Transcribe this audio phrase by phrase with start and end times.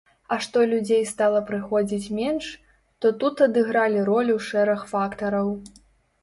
[0.35, 2.47] А што людзей стала прыходзіць менш,
[3.05, 5.55] то тут адыгралі ролю шэраг фактараў.